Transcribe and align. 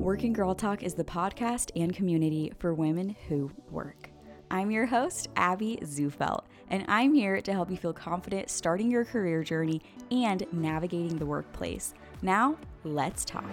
Working 0.00 0.32
Girl 0.32 0.54
Talk 0.54 0.82
is 0.82 0.94
the 0.94 1.04
podcast 1.04 1.72
and 1.76 1.94
community 1.94 2.54
for 2.58 2.72
women 2.72 3.14
who 3.28 3.50
work. 3.70 4.08
I'm 4.50 4.70
your 4.70 4.86
host, 4.86 5.28
Abby 5.36 5.78
Zufelt, 5.82 6.44
and 6.70 6.86
I'm 6.88 7.12
here 7.12 7.42
to 7.42 7.52
help 7.52 7.70
you 7.70 7.76
feel 7.76 7.92
confident 7.92 8.48
starting 8.48 8.90
your 8.90 9.04
career 9.04 9.44
journey 9.44 9.82
and 10.10 10.46
navigating 10.52 11.18
the 11.18 11.26
workplace. 11.26 11.92
Now, 12.22 12.56
let's 12.82 13.26
talk. 13.26 13.44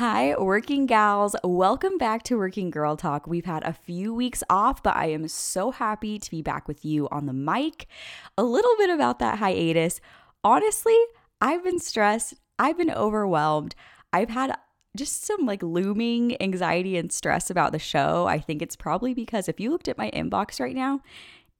Hi, 0.00 0.34
working 0.38 0.86
gals. 0.86 1.36
Welcome 1.44 1.98
back 1.98 2.22
to 2.22 2.38
Working 2.38 2.70
Girl 2.70 2.96
Talk. 2.96 3.26
We've 3.26 3.44
had 3.44 3.62
a 3.64 3.74
few 3.74 4.14
weeks 4.14 4.42
off, 4.48 4.82
but 4.82 4.96
I 4.96 5.08
am 5.08 5.28
so 5.28 5.72
happy 5.72 6.18
to 6.18 6.30
be 6.30 6.40
back 6.40 6.66
with 6.66 6.86
you 6.86 7.06
on 7.10 7.26
the 7.26 7.34
mic. 7.34 7.86
A 8.38 8.42
little 8.42 8.74
bit 8.78 8.88
about 8.88 9.18
that 9.18 9.40
hiatus. 9.40 10.00
Honestly, 10.42 10.96
I've 11.42 11.62
been 11.62 11.78
stressed, 11.78 12.32
I've 12.58 12.78
been 12.78 12.90
overwhelmed. 12.90 13.74
I've 14.10 14.30
had 14.30 14.56
just 14.96 15.26
some 15.26 15.44
like 15.44 15.62
looming 15.62 16.40
anxiety 16.40 16.96
and 16.96 17.12
stress 17.12 17.50
about 17.50 17.72
the 17.72 17.78
show. 17.78 18.26
I 18.26 18.38
think 18.38 18.62
it's 18.62 18.76
probably 18.76 19.12
because 19.12 19.50
if 19.50 19.60
you 19.60 19.70
looked 19.70 19.86
at 19.88 19.98
my 19.98 20.10
inbox 20.12 20.60
right 20.60 20.74
now, 20.74 21.02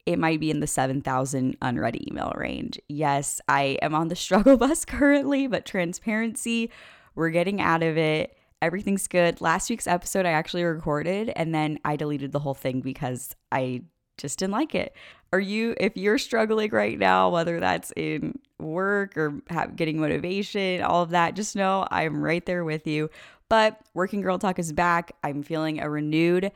it 0.07 0.19
might 0.19 0.41
be 0.41 0.51
in 0.51 0.61
the 0.61 0.67
7,000 0.67 1.59
unread 1.61 2.09
email 2.09 2.33
range. 2.35 2.81
Yes, 2.89 3.43
I 3.49 3.77
am 3.83 3.95
on 3.95 4.09
the 4.09 4.17
struggle 4.17 4.57
bus 4.57 4.87
currently, 4.87 5.47
but 5.47 5.67
transparency 5.67 6.71
we're 7.15 7.31
getting 7.31 7.61
out 7.61 7.83
of 7.83 7.97
it. 7.97 8.37
Everything's 8.63 9.09
good. 9.09 9.41
Last 9.41 9.71
week's 9.71 9.87
episode 9.87 10.27
I 10.27 10.33
actually 10.33 10.65
recorded 10.65 11.33
and 11.35 11.55
then 11.55 11.79
I 11.85 11.97
deleted 11.97 12.33
the 12.33 12.39
whole 12.41 12.55
thing 12.55 12.81
because 12.81 13.35
I 13.51 13.83
just 14.19 14.39
didn't 14.39 14.53
like 14.53 14.75
it. 14.75 14.95
Are 15.33 15.41
you, 15.41 15.75
if 15.79 15.97
you're 15.97 16.19
struggling 16.19 16.71
right 16.71 16.99
now, 16.99 17.31
whether 17.31 17.59
that's 17.59 17.93
in 17.97 18.39
work 18.59 19.17
or 19.17 19.41
have, 19.49 19.77
getting 19.77 19.99
motivation, 19.99 20.83
all 20.83 21.03
of 21.03 21.11
that, 21.11 21.37
just 21.37 21.57
know 21.57 21.87
I'm 21.91 22.23
right 22.23 22.45
there 22.45 22.65
with 22.65 22.87
you. 22.87 23.09
But 23.49 23.81
Working 23.95 24.21
Girl 24.21 24.39
Talk 24.39 24.59
is 24.59 24.73
back. 24.73 25.13
I'm 25.25 25.43
feeling 25.43 25.81
a 25.81 25.89
renewed, 25.89 26.53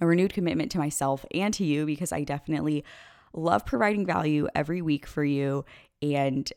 a 0.00 0.06
renewed 0.06 0.32
commitment 0.32 0.70
to 0.72 0.78
myself 0.78 1.26
and 1.34 1.52
to 1.54 1.64
you 1.64 1.86
because 1.86 2.12
I 2.12 2.22
definitely 2.24 2.84
love 3.32 3.66
providing 3.66 4.06
value 4.06 4.46
every 4.54 4.80
week 4.80 5.06
for 5.06 5.24
you. 5.24 5.64
And 6.00 6.50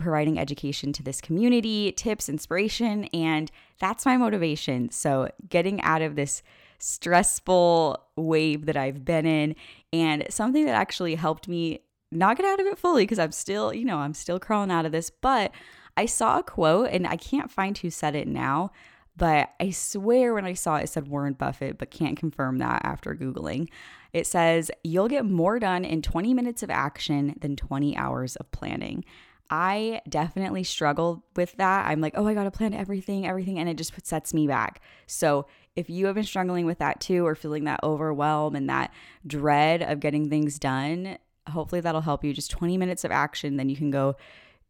providing 0.00 0.38
education 0.38 0.92
to 0.94 1.02
this 1.02 1.20
community, 1.20 1.92
tips, 1.92 2.28
inspiration, 2.28 3.04
and 3.06 3.50
that's 3.78 4.04
my 4.04 4.16
motivation. 4.16 4.90
So, 4.90 5.30
getting 5.48 5.80
out 5.82 6.02
of 6.02 6.16
this 6.16 6.42
stressful 6.78 8.02
wave 8.16 8.66
that 8.66 8.76
I've 8.76 9.04
been 9.04 9.26
in, 9.26 9.54
and 9.92 10.26
something 10.30 10.64
that 10.66 10.74
actually 10.74 11.14
helped 11.14 11.46
me 11.46 11.80
not 12.12 12.36
get 12.36 12.46
out 12.46 12.60
of 12.60 12.66
it 12.66 12.78
fully 12.78 13.04
because 13.04 13.18
I'm 13.18 13.32
still, 13.32 13.72
you 13.72 13.84
know, 13.84 13.98
I'm 13.98 14.14
still 14.14 14.40
crawling 14.40 14.70
out 14.70 14.86
of 14.86 14.92
this. 14.92 15.10
But 15.10 15.52
I 15.96 16.06
saw 16.06 16.38
a 16.38 16.42
quote, 16.42 16.90
and 16.90 17.06
I 17.06 17.16
can't 17.16 17.50
find 17.50 17.76
who 17.76 17.90
said 17.90 18.14
it 18.14 18.26
now, 18.26 18.72
but 19.16 19.50
I 19.60 19.70
swear 19.70 20.34
when 20.34 20.46
I 20.46 20.54
saw 20.54 20.76
it, 20.76 20.84
it 20.84 20.88
said 20.88 21.08
Warren 21.08 21.34
Buffett, 21.34 21.78
but 21.78 21.90
can't 21.90 22.18
confirm 22.18 22.58
that 22.58 22.80
after 22.84 23.14
Googling. 23.14 23.68
It 24.12 24.26
says, 24.26 24.70
You'll 24.82 25.08
get 25.08 25.26
more 25.26 25.58
done 25.58 25.84
in 25.84 26.02
20 26.02 26.32
minutes 26.34 26.62
of 26.62 26.70
action 26.70 27.36
than 27.40 27.54
20 27.54 27.96
hours 27.96 28.36
of 28.36 28.50
planning. 28.50 29.04
I 29.50 30.00
definitely 30.08 30.62
struggle 30.62 31.24
with 31.34 31.56
that. 31.56 31.88
I'm 31.88 32.00
like, 32.00 32.14
oh, 32.16 32.26
I 32.26 32.34
got 32.34 32.44
to 32.44 32.50
plan 32.52 32.72
everything, 32.72 33.26
everything, 33.26 33.58
and 33.58 33.68
it 33.68 33.76
just 33.76 33.92
sets 34.06 34.32
me 34.32 34.46
back. 34.46 34.80
So, 35.06 35.46
if 35.76 35.88
you 35.88 36.06
have 36.06 36.16
been 36.16 36.24
struggling 36.24 36.66
with 36.66 36.78
that 36.78 37.00
too, 37.00 37.24
or 37.24 37.34
feeling 37.34 37.64
that 37.64 37.80
overwhelm 37.82 38.56
and 38.56 38.68
that 38.68 38.92
dread 39.26 39.82
of 39.82 40.00
getting 40.00 40.28
things 40.28 40.58
done, 40.58 41.16
hopefully 41.48 41.80
that'll 41.80 42.00
help 42.00 42.24
you. 42.24 42.32
Just 42.32 42.50
20 42.50 42.76
minutes 42.76 43.04
of 43.04 43.10
action, 43.10 43.56
then 43.56 43.68
you 43.68 43.76
can 43.76 43.90
go 43.90 44.16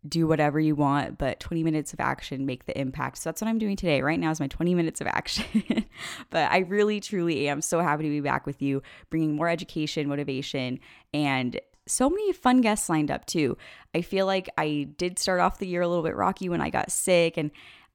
do 0.08 0.26
whatever 0.26 0.58
you 0.58 0.74
want, 0.74 1.18
but 1.18 1.40
20 1.40 1.62
minutes 1.62 1.92
of 1.92 2.00
action 2.00 2.46
make 2.46 2.64
the 2.64 2.78
impact. 2.78 3.18
So 3.18 3.28
that's 3.28 3.42
what 3.42 3.48
I'm 3.48 3.58
doing 3.58 3.76
today. 3.76 4.00
Right 4.00 4.18
now 4.18 4.30
is 4.30 4.40
my 4.40 4.46
20 4.46 4.74
minutes 4.74 5.00
of 5.00 5.06
action. 5.06 5.84
but 6.30 6.50
I 6.50 6.58
really, 6.58 7.00
truly 7.00 7.48
am 7.48 7.60
so 7.60 7.80
happy 7.80 8.04
to 8.04 8.08
be 8.08 8.20
back 8.20 8.46
with 8.46 8.62
you, 8.62 8.82
bringing 9.10 9.36
more 9.36 9.48
education, 9.48 10.08
motivation, 10.08 10.80
and 11.12 11.60
so 11.90 12.08
many 12.08 12.32
fun 12.32 12.60
guests 12.60 12.88
lined 12.88 13.10
up 13.10 13.26
too. 13.26 13.56
I 13.94 14.02
feel 14.02 14.26
like 14.26 14.48
I 14.56 14.88
did 14.96 15.18
start 15.18 15.40
off 15.40 15.58
the 15.58 15.66
year 15.66 15.82
a 15.82 15.88
little 15.88 16.04
bit 16.04 16.16
rocky 16.16 16.48
when 16.48 16.60
I 16.60 16.70
got 16.70 16.90
sick 16.90 17.36
and 17.36 17.50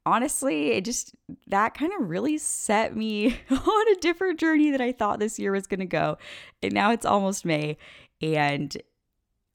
honestly, 0.05 0.71
it 0.71 0.85
just 0.85 1.15
that 1.47 1.73
kind 1.73 1.91
of 1.99 2.09
really 2.09 2.37
set 2.37 2.95
me 2.95 3.27
on 3.49 3.91
a 3.91 3.99
different 3.99 4.39
journey 4.39 4.71
that 4.71 4.81
I 4.81 4.91
thought 4.91 5.19
this 5.19 5.39
year 5.39 5.51
was 5.51 5.67
going 5.67 5.79
to 5.79 5.85
go. 5.85 6.17
And 6.61 6.73
now 6.73 6.91
it's 6.91 7.05
almost 7.05 7.45
May 7.45 7.77
and 8.21 8.75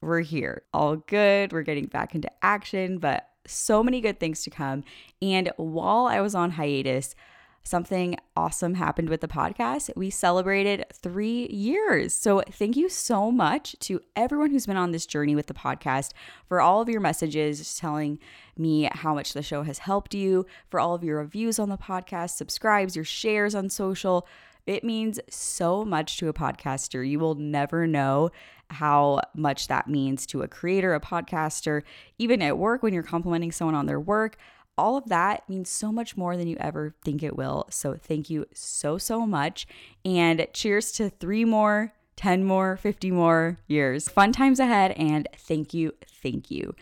we're 0.02 0.20
here. 0.20 0.62
All 0.72 0.96
good. 0.96 1.52
We're 1.52 1.62
getting 1.62 1.86
back 1.86 2.14
into 2.14 2.30
action, 2.42 2.98
but 2.98 3.28
so 3.46 3.82
many 3.82 4.00
good 4.00 4.18
things 4.18 4.42
to 4.44 4.50
come. 4.50 4.84
And 5.22 5.52
while 5.56 6.06
I 6.06 6.20
was 6.20 6.34
on 6.34 6.52
hiatus, 6.52 7.14
something 7.62 8.16
awesome 8.36 8.74
happened 8.74 9.08
with 9.08 9.20
the 9.20 9.28
podcast. 9.28 9.94
We 9.96 10.10
celebrated 10.10 10.86
three 10.92 11.46
years. 11.48 12.14
So, 12.14 12.42
thank 12.50 12.76
you 12.76 12.88
so 12.88 13.30
much 13.30 13.76
to 13.80 14.00
everyone 14.16 14.50
who's 14.50 14.66
been 14.66 14.76
on 14.76 14.92
this 14.92 15.06
journey 15.06 15.34
with 15.34 15.46
the 15.46 15.54
podcast 15.54 16.12
for 16.48 16.60
all 16.60 16.80
of 16.80 16.88
your 16.88 17.00
messages 17.00 17.76
telling 17.76 18.18
me 18.56 18.88
how 18.92 19.14
much 19.14 19.32
the 19.32 19.42
show 19.42 19.62
has 19.62 19.78
helped 19.78 20.14
you, 20.14 20.46
for 20.68 20.80
all 20.80 20.94
of 20.94 21.04
your 21.04 21.18
reviews 21.18 21.58
on 21.58 21.68
the 21.68 21.78
podcast, 21.78 22.36
subscribes, 22.36 22.96
your 22.96 23.04
shares 23.04 23.54
on 23.54 23.68
social. 23.68 24.26
It 24.66 24.84
means 24.84 25.18
so 25.28 25.84
much 25.84 26.18
to 26.18 26.28
a 26.28 26.32
podcaster. 26.32 27.08
You 27.08 27.18
will 27.18 27.34
never 27.34 27.86
know 27.86 28.30
how 28.70 29.20
much 29.34 29.68
that 29.68 29.88
means 29.88 30.26
to 30.26 30.42
a 30.42 30.48
creator, 30.48 30.94
a 30.94 31.00
podcaster, 31.00 31.82
even 32.18 32.40
at 32.40 32.56
work 32.56 32.82
when 32.82 32.94
you're 32.94 33.02
complimenting 33.02 33.52
someone 33.52 33.74
on 33.74 33.86
their 33.86 34.00
work 34.00 34.36
all 34.80 34.96
of 34.96 35.10
that 35.10 35.46
means 35.48 35.68
so 35.68 35.92
much 35.92 36.16
more 36.16 36.36
than 36.36 36.48
you 36.48 36.56
ever 36.58 36.94
think 37.04 37.22
it 37.22 37.36
will. 37.36 37.66
So 37.70 37.94
thank 37.94 38.30
you 38.30 38.46
so, 38.54 38.96
so 38.96 39.26
much. 39.26 39.66
And 40.04 40.46
cheers 40.54 40.90
to 40.92 41.10
three 41.10 41.44
more, 41.44 41.92
10 42.16 42.44
more, 42.44 42.78
50 42.78 43.10
more 43.10 43.58
years. 43.66 44.08
Fun 44.08 44.32
times 44.32 44.58
ahead. 44.58 44.92
And 44.92 45.28
thank 45.36 45.74
you, 45.74 45.92
thank 46.22 46.50
you. 46.50 46.74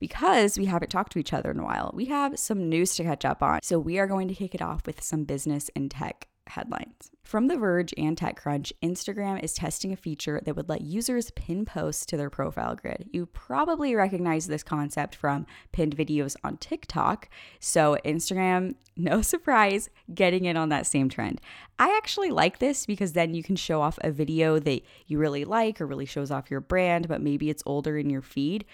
Because 0.00 0.58
we 0.58 0.64
haven't 0.64 0.90
talked 0.90 1.12
to 1.12 1.18
each 1.18 1.32
other 1.32 1.50
in 1.50 1.60
a 1.60 1.64
while, 1.64 1.92
we 1.94 2.06
have 2.06 2.38
some 2.38 2.68
news 2.68 2.96
to 2.96 3.04
catch 3.04 3.24
up 3.24 3.42
on. 3.42 3.60
So 3.62 3.78
we 3.78 3.98
are 3.98 4.06
going 4.06 4.28
to 4.28 4.34
kick 4.34 4.54
it 4.54 4.62
off 4.62 4.86
with 4.86 5.02
some 5.02 5.24
business 5.24 5.70
and 5.76 5.90
tech 5.90 6.26
headlines. 6.46 7.10
From 7.22 7.46
The 7.46 7.56
Verge 7.56 7.94
and 7.96 8.16
TechCrunch, 8.16 8.72
Instagram 8.82 9.42
is 9.42 9.54
testing 9.54 9.92
a 9.92 9.96
feature 9.96 10.40
that 10.44 10.54
would 10.54 10.68
let 10.68 10.82
users 10.82 11.30
pin 11.30 11.64
posts 11.64 12.04
to 12.06 12.16
their 12.16 12.28
profile 12.28 12.74
grid. 12.74 13.08
You 13.12 13.26
probably 13.26 13.94
recognize 13.94 14.46
this 14.46 14.62
concept 14.62 15.14
from 15.14 15.46
pinned 15.72 15.96
videos 15.96 16.36
on 16.44 16.58
TikTok. 16.58 17.28
So, 17.58 17.96
Instagram, 18.04 18.74
no 18.96 19.22
surprise, 19.22 19.88
getting 20.14 20.44
in 20.44 20.56
on 20.56 20.68
that 20.70 20.86
same 20.86 21.08
trend. 21.08 21.40
I 21.78 21.96
actually 21.96 22.30
like 22.30 22.58
this 22.58 22.86
because 22.86 23.12
then 23.12 23.34
you 23.34 23.42
can 23.42 23.56
show 23.56 23.80
off 23.80 23.98
a 24.02 24.10
video 24.10 24.58
that 24.58 24.82
you 25.06 25.18
really 25.18 25.44
like 25.44 25.80
or 25.80 25.86
really 25.86 26.06
shows 26.06 26.30
off 26.30 26.50
your 26.50 26.60
brand, 26.60 27.08
but 27.08 27.22
maybe 27.22 27.50
it's 27.50 27.62
older 27.64 27.96
in 27.96 28.10
your 28.10 28.22
feed 28.22 28.64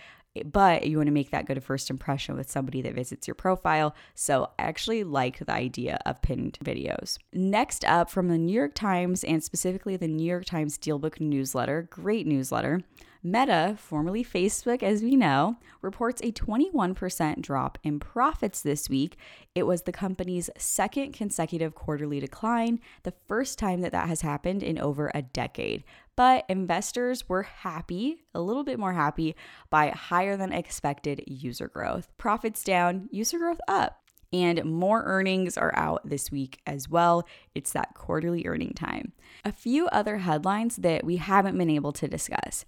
but 0.44 0.86
you 0.86 0.96
want 0.96 1.06
to 1.06 1.12
make 1.12 1.30
that 1.30 1.46
good 1.46 1.62
first 1.62 1.90
impression 1.90 2.36
with 2.36 2.50
somebody 2.50 2.82
that 2.82 2.94
visits 2.94 3.26
your 3.26 3.34
profile. 3.34 3.94
So 4.14 4.50
I 4.58 4.64
actually 4.64 5.04
like 5.04 5.38
the 5.38 5.52
idea 5.52 5.98
of 6.06 6.22
pinned 6.22 6.58
videos. 6.64 7.18
Next 7.32 7.84
up 7.84 8.10
from 8.10 8.28
the 8.28 8.38
New 8.38 8.52
York 8.52 8.74
Times 8.74 9.24
and 9.24 9.42
specifically 9.42 9.96
the 9.96 10.08
New 10.08 10.26
York 10.26 10.44
Times 10.44 10.78
DealBook 10.78 11.20
newsletter, 11.20 11.88
great 11.90 12.26
newsletter. 12.26 12.82
Meta, 13.22 13.74
formerly 13.78 14.24
Facebook 14.24 14.82
as 14.82 15.02
we 15.02 15.16
know, 15.16 15.56
reports 15.82 16.20
a 16.22 16.32
21% 16.32 17.40
drop 17.40 17.78
in 17.82 17.98
profits 17.98 18.62
this 18.62 18.88
week. 18.88 19.16
It 19.54 19.64
was 19.64 19.82
the 19.82 19.92
company's 19.92 20.50
second 20.56 21.12
consecutive 21.12 21.74
quarterly 21.74 22.20
decline, 22.20 22.80
the 23.02 23.14
first 23.26 23.58
time 23.58 23.80
that 23.80 23.92
that 23.92 24.08
has 24.08 24.20
happened 24.20 24.62
in 24.62 24.78
over 24.78 25.10
a 25.14 25.22
decade 25.22 25.84
but 26.18 26.44
investors 26.48 27.28
were 27.28 27.44
happy, 27.44 28.24
a 28.34 28.40
little 28.40 28.64
bit 28.64 28.76
more 28.76 28.92
happy, 28.92 29.36
by 29.70 29.90
higher 29.90 30.36
than 30.36 30.52
expected 30.52 31.22
user 31.28 31.68
growth. 31.68 32.08
Profits 32.18 32.64
down, 32.64 33.08
user 33.12 33.38
growth 33.38 33.60
up. 33.68 34.00
And 34.32 34.64
more 34.64 35.04
earnings 35.04 35.56
are 35.56 35.72
out 35.76 36.08
this 36.08 36.32
week 36.32 36.58
as 36.66 36.88
well. 36.88 37.24
It's 37.54 37.72
that 37.72 37.94
quarterly 37.94 38.48
earning 38.48 38.72
time. 38.74 39.12
A 39.44 39.52
few 39.52 39.86
other 39.90 40.18
headlines 40.18 40.74
that 40.78 41.04
we 41.04 41.18
haven't 41.18 41.56
been 41.56 41.70
able 41.70 41.92
to 41.92 42.08
discuss. 42.08 42.64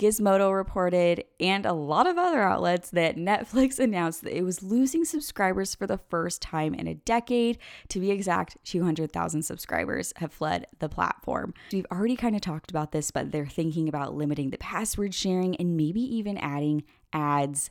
Gizmodo 0.00 0.56
reported, 0.56 1.24
and 1.38 1.66
a 1.66 1.74
lot 1.74 2.06
of 2.06 2.16
other 2.16 2.42
outlets, 2.42 2.88
that 2.90 3.16
Netflix 3.16 3.78
announced 3.78 4.22
that 4.22 4.36
it 4.36 4.42
was 4.42 4.62
losing 4.62 5.04
subscribers 5.04 5.74
for 5.74 5.86
the 5.86 5.98
first 5.98 6.40
time 6.40 6.72
in 6.72 6.86
a 6.86 6.94
decade. 6.94 7.58
To 7.88 8.00
be 8.00 8.10
exact, 8.10 8.56
200,000 8.64 9.42
subscribers 9.42 10.14
have 10.16 10.32
fled 10.32 10.66
the 10.78 10.88
platform. 10.88 11.52
We've 11.70 11.86
already 11.92 12.16
kind 12.16 12.34
of 12.34 12.40
talked 12.40 12.70
about 12.70 12.92
this, 12.92 13.10
but 13.10 13.30
they're 13.30 13.44
thinking 13.44 13.90
about 13.90 14.14
limiting 14.14 14.48
the 14.48 14.58
password 14.58 15.12
sharing 15.12 15.54
and 15.56 15.76
maybe 15.76 16.00
even 16.00 16.38
adding 16.38 16.84
ads 17.12 17.70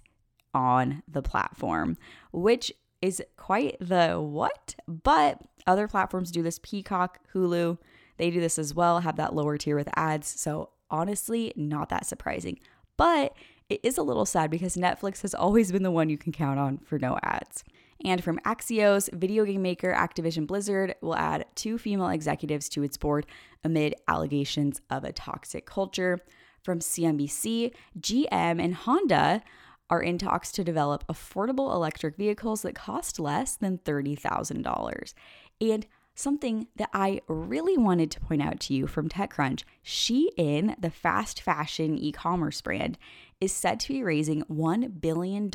on 0.53 1.01
the 1.07 1.23
platform, 1.23 1.97
which 2.31 2.71
is 3.01 3.23
quite 3.37 3.75
the 3.79 4.19
what? 4.19 4.75
But 4.87 5.39
other 5.65 5.87
platforms 5.87 6.29
do 6.29 6.43
this 6.43 6.59
Peacock, 6.61 7.19
Hulu, 7.33 7.79
they 8.17 8.29
do 8.29 8.39
this 8.39 8.59
as 8.59 8.75
well, 8.75 8.99
have 8.99 9.15
that 9.15 9.33
lower 9.33 9.57
tier 9.57 9.75
with 9.75 9.89
ads. 9.95 10.27
So 10.27 10.69
honestly, 10.91 11.53
not 11.55 11.89
that 11.89 12.05
surprising. 12.05 12.59
But 12.97 13.33
it 13.69 13.79
is 13.83 13.97
a 13.97 14.03
little 14.03 14.25
sad 14.25 14.49
because 14.49 14.75
Netflix 14.75 15.21
has 15.21 15.33
always 15.33 15.71
been 15.71 15.83
the 15.83 15.91
one 15.91 16.09
you 16.09 16.17
can 16.17 16.31
count 16.31 16.59
on 16.59 16.79
for 16.79 16.99
no 16.99 17.17
ads. 17.23 17.63
And 18.03 18.23
from 18.23 18.39
Axios, 18.39 19.11
video 19.13 19.45
game 19.45 19.61
maker 19.61 19.93
Activision 19.93 20.47
Blizzard 20.47 20.95
will 21.01 21.15
add 21.15 21.45
two 21.55 21.77
female 21.77 22.09
executives 22.09 22.69
to 22.69 22.83
its 22.83 22.97
board 22.97 23.25
amid 23.63 23.95
allegations 24.07 24.81
of 24.89 25.03
a 25.03 25.11
toxic 25.11 25.65
culture. 25.65 26.19
From 26.63 26.79
CNBC, 26.79 27.73
GM 27.99 28.63
and 28.63 28.75
Honda 28.75 29.43
are 29.89 30.01
in 30.01 30.17
talks 30.17 30.51
to 30.53 30.63
develop 30.63 31.05
affordable 31.07 31.73
electric 31.73 32.15
vehicles 32.15 32.61
that 32.61 32.75
cost 32.75 33.19
less 33.19 33.55
than 33.55 33.79
$30,000. 33.79 35.13
And 35.61 35.85
something 36.19 36.67
that 36.75 36.89
I 36.93 37.21
really 37.27 37.77
wanted 37.77 38.11
to 38.11 38.19
point 38.19 38.41
out 38.41 38.59
to 38.61 38.73
you 38.73 38.87
from 38.87 39.07
TechCrunch 39.07 39.63
Shein, 39.85 40.79
the 40.79 40.89
fast 40.89 41.41
fashion 41.41 41.97
e 41.97 42.11
commerce 42.11 42.61
brand, 42.61 42.97
is 43.39 43.53
said 43.53 43.79
to 43.79 43.93
be 43.93 44.03
raising 44.03 44.43
$1 44.43 44.99
billion 44.99 45.49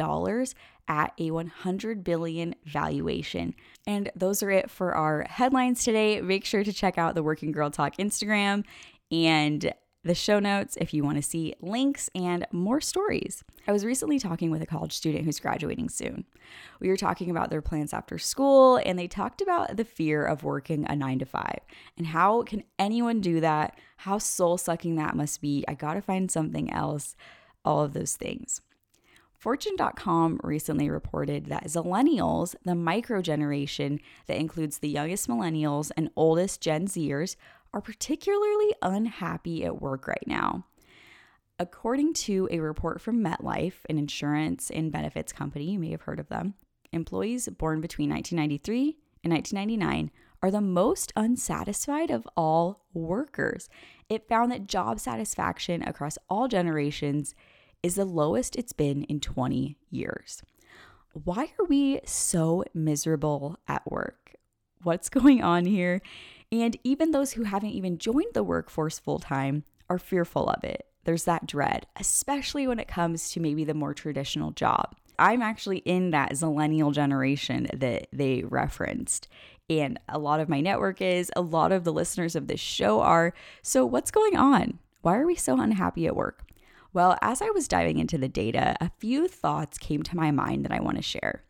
at 0.89 1.13
a 1.19 1.31
100 1.31 2.05
billion 2.05 2.55
valuation. 2.65 3.55
And 3.87 4.11
those 4.17 4.43
are 4.43 4.51
it 4.51 4.71
for 4.71 4.95
our 4.95 5.27
headlines 5.29 5.85
today. 5.85 6.21
Make 6.23 6.47
sure 6.47 6.65
to 6.65 6.73
check 6.73 6.97
out 6.97 7.15
the 7.15 7.23
Working 7.23 7.53
Girl 7.53 7.71
Talk 7.71 7.97
Instagram 7.99 8.65
and 9.11 9.73
the 10.05 10.15
show 10.15 10.39
notes 10.39 10.77
if 10.81 10.93
you 10.93 11.03
want 11.03 11.17
to 11.17 11.23
see 11.23 11.55
links 11.61 12.11
and 12.15 12.47
more 12.53 12.81
stories. 12.81 13.43
I 13.67 13.73
was 13.73 13.85
recently 13.85 14.19
talking 14.19 14.51
with 14.51 14.63
a 14.63 14.67
college 14.67 14.93
student 14.93 15.25
who's 15.25 15.41
graduating 15.41 15.89
soon. 15.89 16.25
We 16.79 16.89
were 16.89 16.97
talking 16.97 17.31
about 17.31 17.51
their 17.51 17.63
plans 17.63 17.93
after 17.93 18.19
school, 18.19 18.79
and 18.85 18.99
they 18.99 19.09
talked 19.09 19.41
about 19.41 19.77
the 19.77 19.85
fear 19.85 20.25
of 20.25 20.45
working 20.45 20.85
a 20.89 20.95
nine 20.95 21.19
to 21.21 21.25
five 21.25 21.61
and 21.97 22.09
how 22.09 22.43
can 22.43 22.65
anyone 22.79 23.21
do 23.21 23.41
that? 23.41 23.79
How 23.99 24.19
soul 24.19 24.59
sucking 24.59 24.97
that 24.97 25.17
must 25.17 25.41
be. 25.41 25.65
I 25.69 25.75
got 25.75 25.95
to 25.95 26.03
find 26.03 26.31
something 26.31 26.73
else, 26.73 27.17
all 27.65 27.83
of 27.83 27.93
those 27.93 28.17
things. 28.17 28.61
Fortune.com 29.39 30.41
recently 30.43 30.89
reported 30.89 31.47
that 31.47 31.67
Zillennials, 31.67 32.55
the 32.65 32.75
micro 32.75 33.21
generation 33.21 34.01
that 34.27 34.39
includes 34.39 34.79
the 34.79 34.89
youngest 34.89 35.29
millennials 35.29 35.91
and 35.99 36.11
oldest 36.17 36.63
Gen 36.63 36.87
Zers, 36.87 37.37
are 37.75 37.81
particularly 37.81 38.73
unhappy 38.81 39.65
at 39.65 39.83
work 39.83 40.07
right 40.07 40.27
now. 40.27 40.65
According 41.59 42.15
to 42.15 42.49
a 42.51 42.61
report 42.61 43.01
from 43.01 43.23
MetLife, 43.23 43.85
an 43.91 43.99
insurance 43.99 44.71
and 44.71 44.93
benefits 44.93 45.33
company, 45.33 45.73
you 45.73 45.81
may 45.81 45.91
have 45.91 46.03
heard 46.03 46.21
of 46.21 46.29
them, 46.29 46.55
employees 46.93 47.49
born 47.49 47.81
between 47.81 48.11
1993 48.11 48.97
and 49.25 49.33
1999 49.33 50.11
are 50.41 50.51
the 50.53 50.61
most 50.61 51.13
unsatisfied 51.17 52.11
of 52.11 52.29
all 52.37 52.85
workers. 52.93 53.69
It 54.09 54.29
found 54.29 54.53
that 54.53 54.69
job 54.69 55.01
satisfaction 55.01 55.83
across 55.83 56.17
all 56.31 56.47
generations 56.47 57.35
is 57.83 57.97
the 57.97 58.05
lowest 58.05 58.55
it's 58.55 58.73
been 58.73 59.03
in 59.05 59.19
20 59.19 59.77
years. 59.91 60.43
Why 61.13 61.53
are 61.59 61.65
we 61.67 62.01
so 62.05 62.65
miserable 62.73 63.59
at 63.67 63.91
work? 63.91 64.35
What's 64.83 65.09
going 65.09 65.43
on 65.43 65.65
here? 65.65 66.03
And 66.53 66.77
even 66.85 67.11
those 67.11 67.33
who 67.33 67.45
haven't 67.45 67.71
even 67.71 67.99
joined 67.99 68.35
the 68.35 68.45
workforce 68.45 68.99
full 68.99 69.19
time 69.19 69.65
are 69.89 69.99
fearful 69.99 70.49
of 70.49 70.65
it. 70.65 70.87
There's 71.05 71.25
that 71.25 71.47
dread, 71.47 71.87
especially 71.99 72.67
when 72.67 72.79
it 72.79 72.89
comes 72.89 73.31
to 73.31 73.41
maybe 73.41 73.65
the 73.65 73.75
more 73.75 73.95
traditional 73.95 74.53
job. 74.53 74.95
I'm 75.19 75.43
actually 75.43 75.79
in 75.79 76.11
that 76.11 76.33
zillennial 76.33 76.93
generation 76.93 77.69
that 77.73 78.09
they 78.13 78.43
referenced. 78.43 79.29
And 79.71 79.99
a 80.09 80.19
lot 80.19 80.41
of 80.41 80.49
my 80.49 80.61
network 80.61 81.01
is, 81.01 81.31
a 81.37 81.41
lot 81.41 81.73
of 81.73 81.85
the 81.85 81.93
listeners 81.93 82.37
of 82.37 82.49
this 82.49 82.61
show 82.61 83.01
are. 83.01 83.33
So, 83.63 83.87
what's 83.87 84.11
going 84.11 84.37
on? 84.37 84.79
Why 85.03 85.17
are 85.17 85.27
we 85.27 85.37
so 85.37 85.61
unhappy 85.61 86.07
at 86.07 86.17
work? 86.17 86.43
Well, 86.93 87.17
as 87.23 87.43
I 87.43 87.51
was 87.51 87.69
diving 87.69 87.99
into 87.99 88.19
the 88.19 88.29
data, 88.29 88.77
a 88.81 88.91
few 88.99 89.27
thoughts 89.27 89.79
came 89.79 90.03
to 90.05 90.17
my 90.17 90.31
mind 90.31 90.65
that 90.65 90.73
I 90.73 90.81
want 90.81 90.97
to 90.97 91.03
share. 91.03 91.43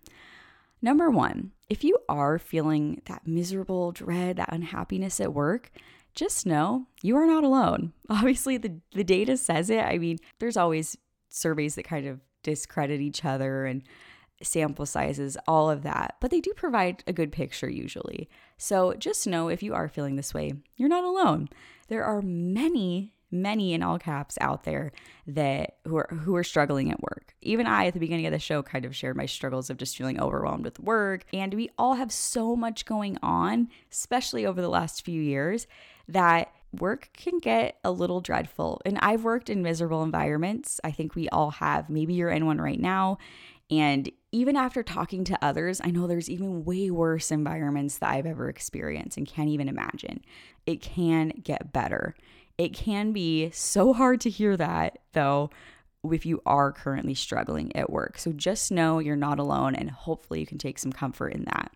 Number 0.85 1.11
one, 1.11 1.53
if 1.71 1.83
you 1.83 1.97
are 2.11 2.39
feeling 2.39 3.01
that 3.07 3.27
miserable 3.27 3.91
dread, 3.91 4.37
that 4.37 4.53
unhappiness 4.53 5.19
at 5.19 5.33
work, 5.33 5.71
just 6.15 6.45
know 6.45 6.89
you 7.01 7.17
are 7.17 7.27
not 7.27 7.43
alone. 7.43 7.95
Obviously, 8.11 8.59
the, 8.59 8.83
the 8.93 9.03
data 9.03 9.39
says 9.39 9.71
it. 9.71 9.81
I 9.81 9.97
mean, 9.97 10.19
there's 10.41 10.59
always 10.59 10.99
surveys 11.31 11.77
that 11.77 11.85
kind 11.85 12.07
of 12.07 12.21
discredit 12.43 13.01
each 13.01 13.25
other 13.25 13.65
and 13.65 13.83
sample 14.43 14.85
sizes, 14.85 15.39
all 15.49 15.71
of 15.71 15.85
that, 15.85 16.17
but 16.21 16.31
they 16.31 16.43
do 16.43 16.53
provide 16.55 17.03
a 17.07 17.15
good 17.15 17.33
picture 17.33 17.71
usually. 17.71 18.29
So 18.59 18.93
just 18.93 19.27
know 19.27 19.49
if 19.49 19.63
you 19.63 19.73
are 19.73 19.89
feeling 19.89 20.17
this 20.17 20.35
way, 20.35 20.53
you're 20.77 20.91
not 20.91 21.05
alone. 21.05 21.49
There 21.89 22.05
are 22.05 22.21
many 22.21 23.14
many 23.35 23.75
in 23.75 23.83
all 23.83 23.99
caps 23.99 24.39
out 24.41 24.65
there 24.65 24.93
that 25.27 25.77
who 25.85 25.97
are 25.97 26.09
who 26.23 26.37
are 26.37 26.45
struggling 26.45 26.91
at 26.91 27.03
work. 27.03 27.35
Even 27.43 27.67
I 27.67 27.87
at 27.87 27.95
the 27.95 28.01
beginning 28.01 28.27
of 28.27 28.33
the 28.33 28.39
show 28.39 28.63
kind 28.63 28.85
of 28.85 28.97
shared 28.97 29.17
my 29.17 29.27
struggles 29.27 29.69
of 29.69 29.77
just 29.77 29.97
feeling 29.97 30.21
overwhelmed 30.21 30.65
with 30.65 30.81
work 30.81 31.25
and 31.33 31.53
we 31.53 31.69
all 31.77 31.95
have 31.95 32.13
so 32.13 32.57
much 32.57 32.87
going 32.87 33.19
on, 33.23 33.69
especially 33.91 34.47
over 34.47 34.63
the 34.63 34.69
last 34.69 35.05
few 35.05 35.21
years 35.21 35.67
that 36.09 36.53
work 36.81 37.11
can 37.17 37.39
get 37.39 37.79
a 37.85 37.91
little 37.91 38.21
dreadful. 38.21 38.81
And 38.85 38.99
I've 38.99 39.25
worked 39.25 39.51
in 39.51 39.63
miserable 39.63 40.03
environments. 40.03 40.81
I 40.83 40.91
think 40.91 41.15
we 41.15 41.29
all 41.29 41.53
have. 41.53 41.89
Maybe 41.89 42.15
you're 42.15 42.31
in 42.31 42.47
one 42.47 42.61
right 42.61 42.81
now. 42.81 43.19
And 43.71 44.11
even 44.31 44.57
after 44.57 44.83
talking 44.83 45.25
to 45.25 45.39
others, 45.43 45.81
I 45.83 45.91
know 45.91 46.07
there's 46.07 46.29
even 46.29 46.65
way 46.65 46.91
worse 46.91 47.31
environments 47.31 47.99
that 47.99 48.11
I've 48.11 48.27
ever 48.27 48.49
experienced 48.49 49.17
and 49.17 49.27
can't 49.27 49.49
even 49.49 49.69
imagine. 49.69 50.23
It 50.67 50.83
can 50.83 51.29
get 51.43 51.73
better. 51.73 52.15
It 52.57 52.73
can 52.73 53.13
be 53.13 53.51
so 53.51 53.93
hard 53.93 54.21
to 54.23 54.31
hear 54.31 54.57
that, 54.57 54.99
though, 55.13 55.51
if 56.05 56.25
you 56.27 56.41
are 56.47 56.73
currently 56.73 57.15
struggling 57.15 57.75
at 57.75 57.91
work. 57.91 58.19
So 58.19 58.33
just 58.33 58.71
know 58.71 58.99
you're 58.99 59.17
not 59.17 59.39
alone, 59.39 59.75
and 59.75 59.91
hopefully 59.91 60.41
you 60.41 60.47
can 60.47 60.59
take 60.59 60.79
some 60.79 60.93
comfort 60.93 61.33
in 61.33 61.45
that. 61.45 61.73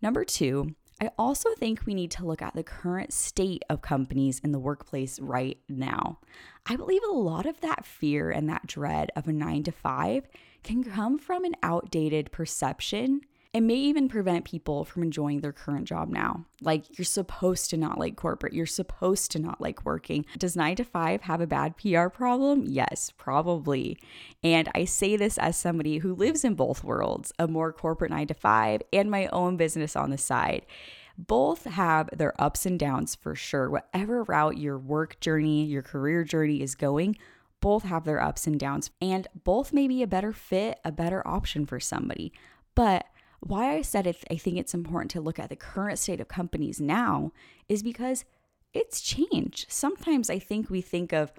Number 0.00 0.24
two, 0.24 0.74
I 1.02 1.10
also 1.18 1.50
think 1.54 1.86
we 1.86 1.94
need 1.94 2.10
to 2.12 2.26
look 2.26 2.42
at 2.42 2.54
the 2.54 2.62
current 2.62 3.12
state 3.12 3.62
of 3.70 3.80
companies 3.80 4.38
in 4.44 4.52
the 4.52 4.58
workplace 4.58 5.18
right 5.18 5.58
now. 5.68 6.18
I 6.66 6.76
believe 6.76 7.02
a 7.02 7.14
lot 7.14 7.46
of 7.46 7.60
that 7.60 7.86
fear 7.86 8.30
and 8.30 8.48
that 8.48 8.66
dread 8.66 9.10
of 9.16 9.26
a 9.26 9.32
nine 9.32 9.62
to 9.64 9.72
five 9.72 10.28
can 10.62 10.84
come 10.84 11.18
from 11.18 11.44
an 11.44 11.54
outdated 11.62 12.32
perception 12.32 13.22
it 13.52 13.62
may 13.62 13.74
even 13.74 14.08
prevent 14.08 14.44
people 14.44 14.84
from 14.84 15.02
enjoying 15.02 15.40
their 15.40 15.52
current 15.52 15.84
job 15.86 16.08
now. 16.08 16.44
Like, 16.60 16.96
you're 16.96 17.04
supposed 17.04 17.70
to 17.70 17.76
not 17.76 17.98
like 17.98 18.14
corporate, 18.14 18.52
you're 18.52 18.66
supposed 18.66 19.32
to 19.32 19.40
not 19.40 19.60
like 19.60 19.84
working. 19.84 20.24
Does 20.38 20.54
nine 20.54 20.76
to 20.76 20.84
five 20.84 21.22
have 21.22 21.40
a 21.40 21.46
bad 21.46 21.76
PR 21.76 22.08
problem? 22.08 22.64
Yes, 22.66 23.12
probably. 23.16 23.98
And 24.44 24.68
I 24.74 24.84
say 24.84 25.16
this 25.16 25.36
as 25.36 25.56
somebody 25.56 25.98
who 25.98 26.14
lives 26.14 26.44
in 26.44 26.54
both 26.54 26.84
worlds 26.84 27.32
a 27.38 27.48
more 27.48 27.72
corporate 27.72 28.12
nine 28.12 28.28
to 28.28 28.34
five 28.34 28.82
and 28.92 29.10
my 29.10 29.26
own 29.28 29.56
business 29.56 29.96
on 29.96 30.10
the 30.10 30.18
side 30.18 30.64
both 31.26 31.64
have 31.64 32.08
their 32.16 32.40
ups 32.40 32.66
and 32.66 32.78
downs 32.78 33.14
for 33.14 33.34
sure. 33.34 33.68
Whatever 33.68 34.22
route 34.24 34.56
your 34.56 34.78
work 34.78 35.20
journey, 35.20 35.64
your 35.64 35.82
career 35.82 36.24
journey 36.24 36.62
is 36.62 36.74
going, 36.74 37.16
both 37.60 37.82
have 37.82 38.04
their 38.04 38.22
ups 38.22 38.46
and 38.46 38.58
downs, 38.58 38.90
and 39.02 39.28
both 39.44 39.72
may 39.72 39.86
be 39.86 40.02
a 40.02 40.06
better 40.06 40.32
fit, 40.32 40.80
a 40.84 40.90
better 40.90 41.26
option 41.26 41.66
for 41.66 41.78
somebody. 41.78 42.32
But 42.74 43.06
why 43.40 43.74
I 43.74 43.82
said 43.82 44.06
it, 44.06 44.24
I 44.30 44.36
think 44.36 44.58
it's 44.58 44.74
important 44.74 45.10
to 45.12 45.20
look 45.20 45.38
at 45.38 45.48
the 45.48 45.56
current 45.56 45.98
state 45.98 46.20
of 46.20 46.28
companies 46.28 46.80
now 46.80 47.32
is 47.68 47.82
because 47.82 48.24
it's 48.72 49.00
changed. 49.00 49.66
Sometimes 49.68 50.30
I 50.30 50.38
think 50.38 50.70
we 50.70 50.80
think 50.80 51.12
of 51.12 51.32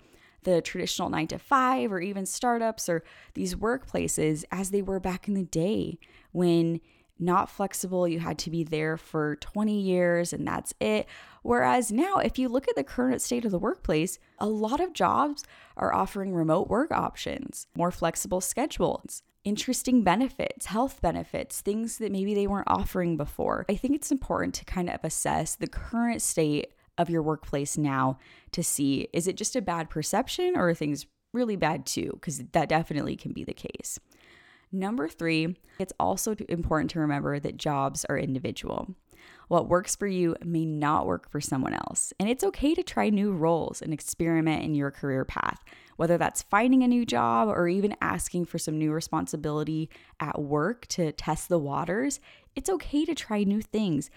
the 0.44 0.62
traditional 0.62 1.10
nine 1.10 1.28
to 1.28 1.38
five 1.38 1.92
or 1.92 2.02
even 2.02 2.26
startups 2.26 2.90
or 2.90 3.04
these 3.36 3.56
workplaces 3.56 4.44
as 4.52 4.72
they 4.72 4.82
were 4.82 5.00
back 5.00 5.28
in 5.28 5.36
the 5.36 5.44
day 5.44 6.00
when 6.32 6.82
not 7.20 7.52
flexible, 7.52 8.08
you 8.08 8.20
had 8.20 8.40
to 8.40 8.50
be 8.50 8.64
there 8.64 8.98
for 8.98 9.36
20 9.36 9.80
years 9.80 10.34
and 10.34 10.48
that's 10.48 10.74
it. 10.80 11.08
Whereas 11.44 11.92
now, 11.92 12.18
if 12.18 12.40
you 12.40 12.50
look 12.50 12.68
at 12.68 12.76
the 12.76 12.84
current 12.84 13.22
state 13.22 13.46
of 13.46 13.52
the 13.52 13.60
workplace, 13.60 14.18
a 14.40 14.48
lot 14.48 14.80
of 14.80 14.94
jobs 14.94 15.44
are 15.78 15.94
offering 15.94 16.34
remote 16.34 16.68
work 16.68 16.92
options, 16.92 17.68
more 17.76 17.92
flexible 17.92 18.42
schedules, 18.42 19.22
interesting 19.44 20.04
benefits, 20.04 20.68
health 20.68 21.02
benefits, 21.02 21.62
things 21.62 21.98
that 21.98 22.12
maybe 22.12 22.34
they 22.34 22.48
weren't 22.48 22.70
offering 22.70 23.18
before. 23.18 23.66
I 23.70 23.76
think 23.76 23.96
it's 23.96 24.12
important 24.12 24.54
to 24.56 24.66
kind 24.66 24.90
of 24.90 25.00
assess 25.04 25.56
the 25.56 25.68
current 25.68 26.22
state 26.22 26.74
of 26.98 27.10
your 27.10 27.24
workplace 27.24 27.78
now 27.78 28.20
to 28.52 28.64
see 28.64 29.08
is 29.14 29.28
it 29.28 29.38
just 29.38 29.56
a 29.56 29.62
bad 29.62 29.90
perception 29.90 30.54
or 30.56 30.70
are 30.70 30.74
things 30.74 31.08
really 31.34 31.56
bad 31.56 31.86
too? 31.86 32.12
Because 32.14 32.40
that 32.52 32.70
definitely 32.70 33.16
can 33.16 33.32
be 33.32 33.44
the 33.44 33.54
case. 33.54 34.00
Number 34.72 35.08
three, 35.10 35.58
it's 35.80 35.94
also 36.00 36.36
important 36.48 36.92
to 36.92 37.00
remember 37.00 37.40
that 37.40 37.58
jobs 37.58 38.06
are 38.06 38.18
individual. 38.18 38.96
What 39.52 39.68
works 39.68 39.98
for 39.98 40.08
you 40.08 40.38
may 40.46 40.64
not 40.64 41.06
work 41.06 41.30
for 41.30 41.42
someone 41.42 41.74
else. 41.74 42.14
And 42.18 42.30
it's 42.30 42.46
okay 42.46 42.74
to 42.74 42.82
try 42.82 43.10
new 43.10 43.34
roles 43.34 43.82
and 43.82 43.92
experiment 43.92 44.64
in 44.64 44.76
your 44.76 44.92
career 44.92 45.26
path, 45.26 45.62
whether 45.98 46.18
that's 46.18 46.44
finding 46.44 46.84
a 46.84 46.88
new 46.88 47.06
job 47.06 47.50
or 47.50 47.68
even 47.68 47.94
asking 48.00 48.46
for 48.46 48.58
some 48.58 48.80
new 48.80 48.94
responsibility 48.94 49.90
at 50.22 50.42
work 50.42 50.86
to 50.92 51.12
test 51.12 51.50
the 51.50 51.60
waters. 51.60 52.22
It's 52.56 52.70
okay 52.70 53.04
to 53.04 53.14
try 53.14 53.44
new 53.44 53.62
things. 53.62 54.10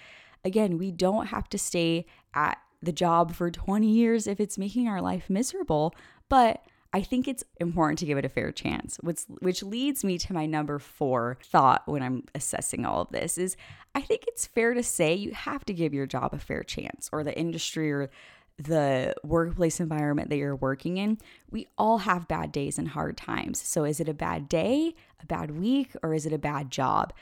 Again, 0.45 0.79
we 0.79 0.93
don't 0.93 1.27
have 1.27 1.49
to 1.49 1.59
stay 1.59 2.07
at 2.33 2.59
the 2.81 2.93
job 2.93 3.35
for 3.35 3.51
20 3.51 3.89
years 3.89 4.29
if 4.29 4.39
it's 4.39 4.57
making 4.57 4.87
our 4.87 5.03
life 5.03 5.29
miserable. 5.29 5.97
But 6.29 6.65
I 6.95 7.03
think 7.03 7.27
it's 7.27 7.43
important 7.59 7.99
to 7.99 8.07
give 8.07 8.19
it 8.19 8.25
a 8.25 8.29
fair 8.29 8.53
chance, 8.53 8.99
which 9.01 9.23
which 9.41 9.65
leads 9.65 10.05
me 10.05 10.17
to 10.19 10.33
my 10.33 10.47
number 10.47 10.79
4 10.79 11.39
thought 11.43 11.83
when 11.87 12.05
I'm 12.05 12.23
assessing 12.37 12.87
all 12.87 13.03
of 13.03 13.11
this 13.11 13.37
is 13.37 13.57
I 13.97 14.01
think 14.01 14.25
it's 14.29 14.47
fair 14.47 14.75
to 14.75 14.83
say 14.83 15.13
you 15.13 15.33
have 15.33 15.65
to 15.67 15.75
give 15.75 15.93
your 15.93 16.07
job 16.07 16.33
a 16.33 16.39
fair 16.39 16.63
chance 16.63 17.11
or 17.13 17.25
the 17.25 17.37
industry 17.37 17.91
or 17.91 18.11
the 18.59 19.15
workplace 19.25 19.81
environment 19.81 20.31
that 20.31 20.37
you're 20.37 20.55
working 20.55 20.99
in. 20.99 21.19
We 21.51 21.67
all 21.77 21.99
have 21.99 22.29
bad 22.29 22.53
days 22.53 22.79
and 22.79 22.87
hard 22.87 23.17
times. 23.17 23.61
So 23.61 23.83
is 23.85 23.99
it 23.99 24.09
a 24.09 24.15
bad 24.15 24.49
day, 24.49 24.95
a 25.21 25.27
bad 25.27 25.51
week, 25.59 25.97
or 26.05 26.15
is 26.15 26.27
it 26.27 26.33
a 26.33 26.39
bad 26.39 26.71
job? 26.71 27.13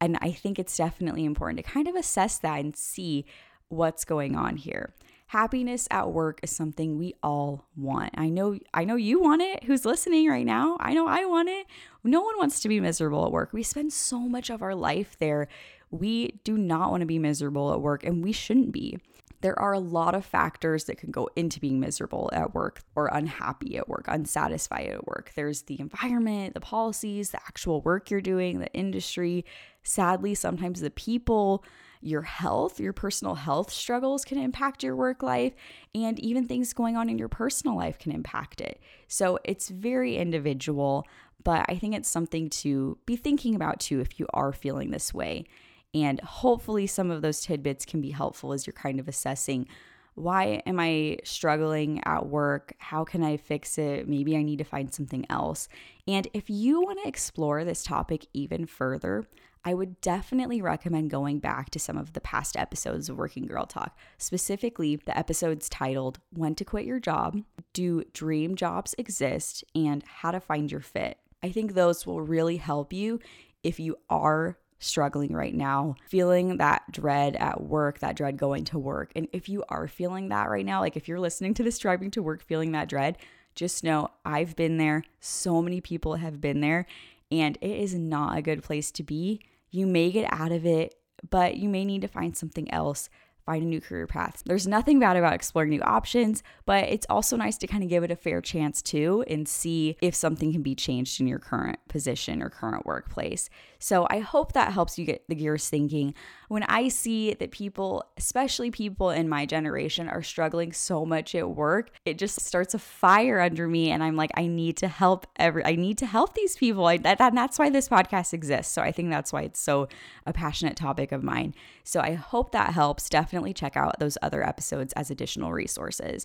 And 0.00 0.18
I 0.20 0.32
think 0.32 0.58
it's 0.58 0.76
definitely 0.76 1.24
important 1.24 1.58
to 1.58 1.70
kind 1.70 1.86
of 1.86 1.94
assess 1.94 2.38
that 2.38 2.58
and 2.58 2.76
see 2.76 3.24
what's 3.68 4.04
going 4.04 4.34
on 4.34 4.56
here. 4.56 4.92
Happiness 5.34 5.88
at 5.90 6.12
work 6.12 6.38
is 6.44 6.54
something 6.54 6.96
we 6.96 7.16
all 7.20 7.66
want. 7.76 8.14
I 8.16 8.28
know 8.28 8.56
I 8.72 8.84
know 8.84 8.94
you 8.94 9.20
want 9.20 9.42
it 9.42 9.64
who's 9.64 9.84
listening 9.84 10.28
right 10.28 10.46
now. 10.46 10.76
I 10.78 10.94
know 10.94 11.08
I 11.08 11.24
want 11.24 11.48
it. 11.48 11.66
No 12.04 12.20
one 12.20 12.38
wants 12.38 12.60
to 12.60 12.68
be 12.68 12.78
miserable 12.78 13.26
at 13.26 13.32
work. 13.32 13.52
We 13.52 13.64
spend 13.64 13.92
so 13.92 14.20
much 14.20 14.48
of 14.48 14.62
our 14.62 14.76
life 14.76 15.16
there. 15.18 15.48
We 15.90 16.38
do 16.44 16.56
not 16.56 16.92
want 16.92 17.00
to 17.00 17.06
be 17.06 17.18
miserable 17.18 17.72
at 17.72 17.80
work 17.80 18.04
and 18.04 18.22
we 18.22 18.30
shouldn't 18.30 18.70
be. 18.70 19.00
There 19.40 19.58
are 19.58 19.72
a 19.72 19.80
lot 19.80 20.14
of 20.14 20.24
factors 20.24 20.84
that 20.84 20.98
can 20.98 21.10
go 21.10 21.28
into 21.34 21.58
being 21.58 21.80
miserable 21.80 22.30
at 22.32 22.54
work 22.54 22.82
or 22.94 23.08
unhappy 23.08 23.76
at 23.76 23.88
work, 23.88 24.04
unsatisfied 24.06 24.86
at 24.86 25.04
work. 25.08 25.32
There's 25.34 25.62
the 25.62 25.80
environment, 25.80 26.54
the 26.54 26.60
policies, 26.60 27.30
the 27.30 27.42
actual 27.42 27.80
work 27.80 28.08
you're 28.08 28.20
doing, 28.20 28.60
the 28.60 28.72
industry, 28.72 29.44
sadly 29.82 30.36
sometimes 30.36 30.80
the 30.80 30.90
people, 30.90 31.64
your 32.04 32.22
health, 32.22 32.78
your 32.78 32.92
personal 32.92 33.34
health 33.34 33.72
struggles 33.72 34.24
can 34.24 34.38
impact 34.38 34.82
your 34.82 34.94
work 34.94 35.22
life, 35.22 35.54
and 35.94 36.18
even 36.20 36.46
things 36.46 36.72
going 36.72 36.96
on 36.96 37.08
in 37.08 37.18
your 37.18 37.28
personal 37.28 37.76
life 37.76 37.98
can 37.98 38.12
impact 38.12 38.60
it. 38.60 38.80
So 39.08 39.38
it's 39.44 39.68
very 39.68 40.16
individual, 40.16 41.06
but 41.42 41.64
I 41.68 41.76
think 41.76 41.94
it's 41.94 42.08
something 42.08 42.50
to 42.50 42.98
be 43.06 43.16
thinking 43.16 43.54
about 43.54 43.80
too 43.80 44.00
if 44.00 44.20
you 44.20 44.26
are 44.34 44.52
feeling 44.52 44.90
this 44.90 45.14
way. 45.14 45.46
And 45.94 46.20
hopefully, 46.20 46.86
some 46.86 47.10
of 47.10 47.22
those 47.22 47.40
tidbits 47.42 47.84
can 47.84 48.00
be 48.00 48.10
helpful 48.10 48.52
as 48.52 48.66
you're 48.66 48.74
kind 48.74 48.98
of 48.98 49.08
assessing 49.08 49.68
why 50.14 50.62
am 50.64 50.78
I 50.78 51.18
struggling 51.24 52.00
at 52.04 52.26
work? 52.26 52.74
How 52.78 53.04
can 53.04 53.22
I 53.24 53.36
fix 53.36 53.78
it? 53.78 54.08
Maybe 54.08 54.36
I 54.36 54.42
need 54.42 54.58
to 54.58 54.64
find 54.64 54.92
something 54.92 55.26
else. 55.28 55.68
And 56.06 56.28
if 56.32 56.48
you 56.48 56.80
want 56.80 57.00
to 57.02 57.08
explore 57.08 57.64
this 57.64 57.82
topic 57.82 58.26
even 58.32 58.66
further, 58.66 59.24
I 59.66 59.72
would 59.72 60.00
definitely 60.02 60.60
recommend 60.60 61.08
going 61.08 61.38
back 61.38 61.70
to 61.70 61.78
some 61.78 61.96
of 61.96 62.12
the 62.12 62.20
past 62.20 62.54
episodes 62.54 63.08
of 63.08 63.16
Working 63.16 63.46
Girl 63.46 63.64
Talk, 63.64 63.96
specifically 64.18 64.96
the 64.96 65.16
episodes 65.16 65.70
titled 65.70 66.18
When 66.30 66.54
to 66.56 66.66
Quit 66.66 66.84
Your 66.84 67.00
Job, 67.00 67.40
Do 67.72 68.04
Dream 68.12 68.56
Jobs 68.56 68.94
Exist, 68.98 69.64
and 69.74 70.02
How 70.02 70.32
to 70.32 70.40
Find 70.40 70.70
Your 70.70 70.82
Fit. 70.82 71.18
I 71.42 71.50
think 71.50 71.72
those 71.72 72.06
will 72.06 72.20
really 72.20 72.58
help 72.58 72.92
you 72.92 73.20
if 73.62 73.80
you 73.80 73.96
are 74.10 74.58
struggling 74.78 75.32
right 75.32 75.54
now, 75.54 75.94
feeling 76.10 76.58
that 76.58 76.82
dread 76.90 77.34
at 77.36 77.62
work, 77.62 78.00
that 78.00 78.16
dread 78.16 78.36
going 78.36 78.64
to 78.64 78.78
work. 78.78 79.12
And 79.16 79.28
if 79.32 79.48
you 79.48 79.64
are 79.70 79.88
feeling 79.88 80.28
that 80.28 80.50
right 80.50 80.66
now, 80.66 80.80
like 80.80 80.96
if 80.96 81.08
you're 81.08 81.20
listening 81.20 81.54
to 81.54 81.62
this 81.62 81.78
driving 81.78 82.10
to 82.10 82.22
work 82.22 82.42
feeling 82.42 82.72
that 82.72 82.90
dread, 82.90 83.16
just 83.54 83.82
know 83.82 84.10
I've 84.26 84.56
been 84.56 84.76
there. 84.76 85.04
So 85.20 85.62
many 85.62 85.80
people 85.80 86.16
have 86.16 86.38
been 86.38 86.60
there, 86.60 86.86
and 87.32 87.56
it 87.62 87.78
is 87.78 87.94
not 87.94 88.36
a 88.36 88.42
good 88.42 88.62
place 88.62 88.90
to 88.90 89.02
be. 89.02 89.40
You 89.74 89.88
may 89.88 90.12
get 90.12 90.32
out 90.32 90.52
of 90.52 90.64
it, 90.64 90.94
but 91.28 91.56
you 91.56 91.68
may 91.68 91.84
need 91.84 92.02
to 92.02 92.06
find 92.06 92.36
something 92.36 92.70
else 92.70 93.08
find 93.44 93.62
a 93.62 93.66
new 93.66 93.80
career 93.80 94.06
path. 94.06 94.42
There's 94.46 94.66
nothing 94.66 94.98
bad 94.98 95.16
about 95.16 95.34
exploring 95.34 95.70
new 95.70 95.82
options, 95.82 96.42
but 96.66 96.84
it's 96.84 97.06
also 97.10 97.36
nice 97.36 97.58
to 97.58 97.66
kind 97.66 97.82
of 97.82 97.90
give 97.90 98.02
it 98.02 98.10
a 98.10 98.16
fair 98.16 98.40
chance 98.40 98.80
too 98.80 99.24
and 99.28 99.46
see 99.46 99.96
if 100.00 100.14
something 100.14 100.52
can 100.52 100.62
be 100.62 100.74
changed 100.74 101.20
in 101.20 101.26
your 101.26 101.38
current 101.38 101.78
position 101.88 102.42
or 102.42 102.48
current 102.48 102.86
workplace. 102.86 103.50
So 103.78 104.06
I 104.08 104.20
hope 104.20 104.52
that 104.54 104.72
helps 104.72 104.98
you 104.98 105.04
get 105.04 105.24
the 105.28 105.34
gears 105.34 105.68
thinking. 105.68 106.14
When 106.48 106.62
I 106.64 106.88
see 106.88 107.34
that 107.34 107.50
people, 107.50 108.04
especially 108.16 108.70
people 108.70 109.10
in 109.10 109.28
my 109.28 109.44
generation, 109.44 110.08
are 110.08 110.22
struggling 110.22 110.72
so 110.72 111.04
much 111.04 111.34
at 111.34 111.50
work, 111.50 111.90
it 112.06 112.18
just 112.18 112.40
starts 112.40 112.72
a 112.72 112.78
fire 112.78 113.40
under 113.40 113.68
me 113.68 113.90
and 113.90 114.02
I'm 114.02 114.16
like 114.16 114.30
I 114.36 114.46
need 114.46 114.78
to 114.78 114.88
help 114.88 115.26
every 115.36 115.64
I 115.64 115.74
need 115.74 115.98
to 115.98 116.06
help 116.06 116.34
these 116.34 116.56
people. 116.56 116.86
I, 116.86 116.96
that, 116.98 117.18
that's 117.18 117.58
why 117.58 117.68
this 117.68 117.88
podcast 117.88 118.32
exists. 118.32 118.72
So 118.72 118.80
I 118.80 118.90
think 118.90 119.10
that's 119.10 119.32
why 119.32 119.42
it's 119.42 119.60
so 119.60 119.88
a 120.24 120.32
passionate 120.32 120.76
topic 120.76 121.12
of 121.12 121.22
mine. 121.22 121.54
So 121.82 122.00
I 122.00 122.14
hope 122.14 122.52
that 122.52 122.72
helps. 122.72 123.08
Definitely 123.08 123.33
definitely 123.34 123.52
check 123.52 123.76
out 123.76 123.98
those 123.98 124.16
other 124.22 124.46
episodes 124.46 124.92
as 124.92 125.10
additional 125.10 125.52
resources. 125.52 126.24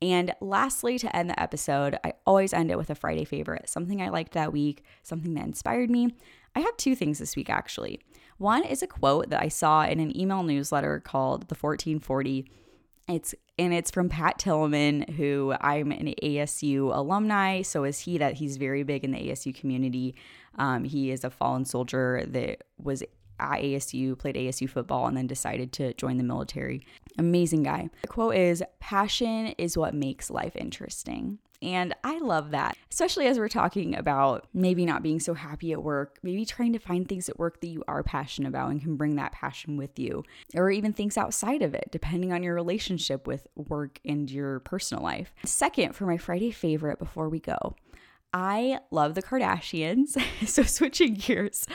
And 0.00 0.34
lastly, 0.40 0.98
to 0.98 1.14
end 1.14 1.28
the 1.28 1.40
episode, 1.40 1.98
I 2.02 2.14
always 2.26 2.54
end 2.54 2.70
it 2.70 2.78
with 2.78 2.88
a 2.88 2.94
Friday 2.94 3.24
favorite, 3.24 3.68
something 3.68 4.00
I 4.00 4.08
liked 4.08 4.32
that 4.32 4.54
week, 4.54 4.82
something 5.02 5.34
that 5.34 5.44
inspired 5.44 5.90
me. 5.90 6.14
I 6.54 6.60
have 6.60 6.76
two 6.78 6.96
things 6.96 7.18
this 7.18 7.36
week 7.36 7.50
actually. 7.50 8.00
One 8.38 8.64
is 8.64 8.82
a 8.82 8.86
quote 8.86 9.28
that 9.30 9.42
I 9.42 9.48
saw 9.48 9.84
in 9.84 10.00
an 10.00 10.16
email 10.18 10.42
newsletter 10.42 11.00
called 11.00 11.42
The 11.48 11.54
1440. 11.54 12.50
It's 13.08 13.34
and 13.58 13.72
it's 13.72 13.90
from 13.90 14.08
Pat 14.08 14.38
Tillman, 14.38 15.12
who 15.16 15.54
I'm 15.60 15.92
an 15.92 16.14
ASU 16.22 16.94
alumni. 16.94 17.62
So 17.62 17.84
is 17.84 18.00
he 18.00 18.18
that 18.18 18.34
he's 18.34 18.56
very 18.56 18.82
big 18.82 19.04
in 19.04 19.12
the 19.12 19.30
ASU 19.30 19.54
community. 19.54 20.14
Um, 20.56 20.84
he 20.84 21.10
is 21.10 21.22
a 21.22 21.30
fallen 21.30 21.66
soldier 21.66 22.24
that 22.28 22.64
was 22.78 23.02
at 23.38 23.60
ASU, 23.60 24.18
played 24.18 24.36
ASU 24.36 24.68
football, 24.68 25.06
and 25.06 25.16
then 25.16 25.26
decided 25.26 25.72
to 25.74 25.94
join 25.94 26.18
the 26.18 26.24
military. 26.24 26.86
Amazing 27.18 27.62
guy. 27.62 27.88
The 28.02 28.08
quote 28.08 28.36
is 28.36 28.62
Passion 28.80 29.48
is 29.58 29.76
what 29.76 29.94
makes 29.94 30.30
life 30.30 30.54
interesting. 30.56 31.38
And 31.62 31.94
I 32.04 32.18
love 32.18 32.50
that, 32.50 32.76
especially 32.90 33.26
as 33.26 33.38
we're 33.38 33.48
talking 33.48 33.96
about 33.96 34.46
maybe 34.52 34.84
not 34.84 35.02
being 35.02 35.20
so 35.20 35.34
happy 35.34 35.72
at 35.72 35.82
work, 35.82 36.18
maybe 36.22 36.44
trying 36.44 36.72
to 36.74 36.78
find 36.78 37.08
things 37.08 37.28
at 37.28 37.38
work 37.38 37.60
that 37.60 37.68
you 37.68 37.82
are 37.88 38.02
passionate 38.02 38.48
about 38.48 38.70
and 38.70 38.80
can 38.80 38.96
bring 38.96 39.16
that 39.16 39.32
passion 39.32 39.76
with 39.76 39.98
you, 39.98 40.22
or 40.54 40.70
even 40.70 40.92
things 40.92 41.16
outside 41.16 41.62
of 41.62 41.74
it, 41.74 41.88
depending 41.90 42.32
on 42.32 42.42
your 42.42 42.54
relationship 42.54 43.26
with 43.26 43.46
work 43.56 44.00
and 44.04 44.30
your 44.30 44.60
personal 44.60 45.02
life. 45.02 45.32
Second, 45.44 45.94
for 45.94 46.06
my 46.06 46.18
Friday 46.18 46.50
favorite 46.50 46.98
before 46.98 47.28
we 47.28 47.40
go, 47.40 47.74
I 48.32 48.80
love 48.90 49.14
the 49.14 49.22
Kardashians. 49.22 50.20
so, 50.46 50.62
switching 50.62 51.14
gears, 51.14 51.66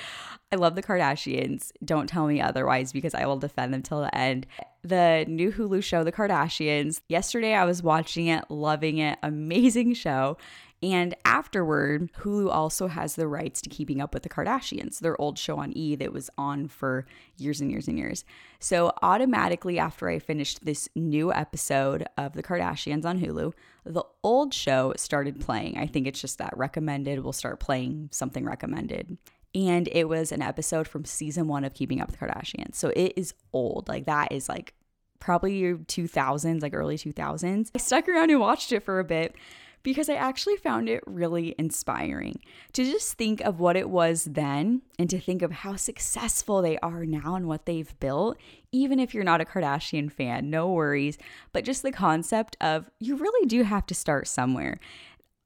I 0.51 0.57
love 0.57 0.75
the 0.75 0.83
Kardashians. 0.83 1.71
Don't 1.83 2.07
tell 2.07 2.27
me 2.27 2.41
otherwise 2.41 2.91
because 2.91 3.15
I 3.15 3.25
will 3.25 3.37
defend 3.37 3.73
them 3.73 3.81
till 3.81 4.01
the 4.01 4.15
end. 4.15 4.45
The 4.83 5.25
new 5.27 5.51
Hulu 5.51 5.83
show, 5.83 6.03
The 6.03 6.11
Kardashians. 6.11 7.01
Yesterday 7.07 7.53
I 7.53 7.65
was 7.65 7.81
watching 7.81 8.27
it, 8.27 8.45
loving 8.49 8.97
it. 8.97 9.17
Amazing 9.23 9.93
show. 9.93 10.37
And 10.83 11.15
afterward, 11.25 12.11
Hulu 12.13 12.51
also 12.51 12.87
has 12.87 13.15
the 13.15 13.27
rights 13.27 13.61
to 13.61 13.69
Keeping 13.69 14.01
Up 14.01 14.13
with 14.13 14.23
the 14.23 14.29
Kardashians, 14.29 14.99
their 14.99 15.19
old 15.21 15.37
show 15.37 15.59
on 15.59 15.75
E 15.77 15.95
that 15.95 16.11
was 16.11 16.29
on 16.37 16.67
for 16.67 17.05
years 17.37 17.61
and 17.61 17.69
years 17.69 17.87
and 17.87 17.99
years. 17.99 18.25
So, 18.59 18.91
automatically, 19.03 19.77
after 19.77 20.09
I 20.09 20.17
finished 20.17 20.65
this 20.65 20.89
new 20.95 21.31
episode 21.31 22.07
of 22.17 22.33
The 22.33 22.43
Kardashians 22.43 23.05
on 23.05 23.19
Hulu, 23.19 23.53
the 23.85 24.03
old 24.23 24.53
show 24.53 24.93
started 24.97 25.39
playing. 25.39 25.77
I 25.77 25.85
think 25.85 26.07
it's 26.07 26.21
just 26.21 26.39
that 26.39 26.57
recommended 26.57 27.23
will 27.23 27.33
start 27.33 27.59
playing 27.59 28.09
something 28.11 28.45
recommended 28.45 29.17
and 29.53 29.89
it 29.91 30.07
was 30.07 30.31
an 30.31 30.41
episode 30.41 30.87
from 30.87 31.05
season 31.05 31.47
one 31.47 31.63
of 31.65 31.73
Keeping 31.73 32.01
Up 32.01 32.09
with 32.09 32.19
the 32.19 32.25
Kardashians. 32.25 32.75
So 32.75 32.89
it 32.95 33.13
is 33.15 33.33
old. 33.51 33.87
Like 33.89 34.05
that 34.05 34.31
is 34.31 34.47
like 34.47 34.73
probably 35.19 35.57
your 35.57 35.77
2000s, 35.77 36.61
like 36.61 36.73
early 36.73 36.97
2000s. 36.97 37.69
I 37.75 37.77
stuck 37.77 38.07
around 38.07 38.31
and 38.31 38.39
watched 38.39 38.71
it 38.71 38.83
for 38.83 38.99
a 38.99 39.03
bit 39.03 39.35
because 39.83 40.09
I 40.09 40.15
actually 40.15 40.57
found 40.57 40.89
it 40.89 41.03
really 41.05 41.55
inspiring 41.57 42.41
to 42.73 42.83
just 42.83 43.13
think 43.17 43.41
of 43.41 43.59
what 43.59 43.75
it 43.75 43.89
was 43.89 44.25
then 44.25 44.81
and 44.99 45.09
to 45.09 45.19
think 45.19 45.41
of 45.41 45.51
how 45.51 45.75
successful 45.75 46.61
they 46.61 46.77
are 46.79 47.05
now 47.05 47.35
and 47.35 47.47
what 47.47 47.65
they've 47.65 47.97
built. 47.99 48.37
Even 48.71 48.99
if 48.99 49.13
you're 49.13 49.23
not 49.23 49.41
a 49.41 49.45
Kardashian 49.45 50.11
fan, 50.11 50.49
no 50.49 50.71
worries. 50.71 51.17
But 51.51 51.65
just 51.65 51.81
the 51.81 51.91
concept 51.91 52.55
of 52.61 52.89
you 52.99 53.15
really 53.15 53.47
do 53.47 53.63
have 53.63 53.85
to 53.87 53.95
start 53.95 54.27
somewhere 54.27 54.79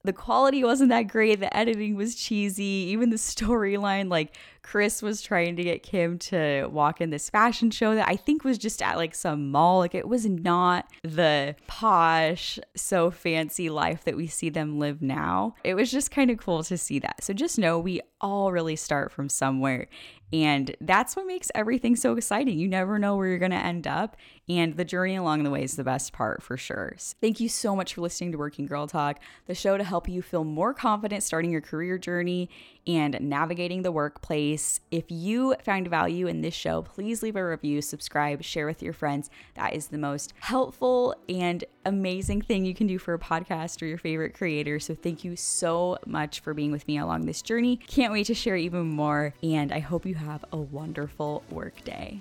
the 0.06 0.14
quality 0.14 0.64
wasn't 0.64 0.90
that 0.90 1.04
great. 1.04 1.40
The 1.40 1.56
editing 1.56 1.96
was 1.96 2.16
cheesy. 2.16 2.64
Even 2.64 3.10
the 3.10 3.16
storyline, 3.18 4.10
like 4.10 4.36
Kris 4.66 5.04
was 5.04 5.22
trying 5.22 5.56
to 5.58 5.64
get 5.64 5.84
Kim 5.84 6.18
to 6.18 6.68
walk 6.72 7.00
in 7.00 7.12
this 7.12 7.30
fashion 7.30 7.70
show 7.70 7.94
that 7.94 8.10
I 8.10 8.16
think 8.16 8.44
was 8.44 8.58
just 8.58 8.82
at 8.82 8.98
like 8.98 9.14
some 9.14 9.52
mall. 9.52 9.78
Like 9.78 9.94
it 9.94 10.08
was 10.08 10.26
not 10.26 10.90
the 11.04 11.56
posh, 11.68 12.58
so 12.76 13.12
fancy 13.12 13.70
life 13.70 14.04
that 14.06 14.18
we 14.18 14.26
see 14.26 14.50
them 14.50 14.80
live 14.80 15.04
now. 15.04 15.54
It 15.64 15.76
was 15.76 15.92
just 15.92 16.10
kind 16.10 16.32
of 16.32 16.40
cool 16.40 16.64
to 16.64 16.80
see 16.80 16.98
that. 16.98 17.24
So 17.24 17.32
just 17.32 17.60
know 17.60 17.78
we 17.78 18.02
all 18.20 18.52
really 18.52 18.76
start 18.76 19.12
from 19.12 19.30
somewhere. 19.30 19.88
And 20.34 20.76
that's 20.82 21.16
what 21.16 21.28
makes 21.28 21.52
everything 21.54 21.96
so 21.96 22.16
exciting. 22.16 22.58
You 22.58 22.68
never 22.68 22.98
know 22.98 23.16
where 23.16 23.28
you're 23.28 23.38
going 23.38 23.52
to 23.52 23.58
end 23.58 23.86
up. 23.86 24.18
And 24.50 24.76
the 24.76 24.84
journey 24.84 25.16
along 25.16 25.44
the 25.44 25.52
way 25.52 25.64
is 25.64 25.76
the 25.76 25.84
best 25.84 26.12
part 26.12 26.42
for 26.42 26.58
sure. 26.58 26.96
So 26.98 27.16
thank 27.22 27.40
you 27.40 27.48
so 27.48 27.76
much 27.76 27.94
for 27.94 28.02
listening 28.02 28.32
to 28.32 28.38
Working 28.38 28.66
Girl 28.66 28.88
Talk, 28.88 29.20
the 29.46 29.54
show 29.56 29.78
to 29.78 29.84
help 29.84 30.10
you 30.10 30.22
feel 30.22 30.44
more 30.44 30.74
confident 30.74 31.24
starting 31.24 31.52
your 31.52 31.62
career 31.62 31.98
journey 31.98 32.50
and 32.88 33.18
navigating 33.22 33.84
the 33.84 33.92
workplace 33.92 34.55
If 34.92 35.06
you 35.10 35.56
found 35.64 35.88
value 35.88 36.28
in 36.28 36.42
this 36.42 36.54
show, 36.54 36.82
please 36.82 37.22
leave 37.24 37.36
a 37.36 37.46
review, 37.46 37.82
subscribe, 37.82 38.44
share 38.44 38.66
with 38.66 38.82
your 38.82 38.94
friends. 38.94 39.30
That 39.56 39.74
is 39.74 39.88
the 39.88 39.98
most 39.98 40.34
helpful 40.40 41.16
and 41.28 41.64
amazing 41.86 42.42
thing 42.42 42.66
you 42.66 42.74
can 42.74 42.88
do 42.88 42.98
for 42.98 43.14
a 43.14 43.20
podcast 43.20 43.82
or 43.82 43.86
your 43.86 43.98
favorite 43.98 44.34
creator. 44.34 44.80
So 44.80 44.96
thank 44.96 45.24
you 45.24 45.36
so 45.36 45.98
much 46.06 46.40
for 46.40 46.54
being 46.54 46.72
with 46.72 46.88
me 46.88 46.98
along 46.98 47.26
this 47.26 47.42
journey. 47.42 47.78
Can't 47.78 48.14
wait 48.14 48.28
to 48.28 48.34
share 48.34 48.56
even 48.56 48.88
more, 48.88 49.34
and 49.44 49.72
I 49.72 49.80
hope 49.80 50.06
you 50.06 50.16
have 50.16 50.46
a 50.52 50.58
wonderful 50.58 51.44
work 51.50 51.84
day. 51.84 52.20